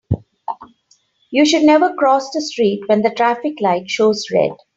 You 1.29 1.45
should 1.45 1.61
never 1.61 1.93
cross 1.93 2.31
the 2.31 2.41
street 2.41 2.81
when 2.87 3.03
the 3.03 3.11
traffic 3.11 3.59
light 3.61 3.87
shows 3.87 4.31
red. 4.33 4.53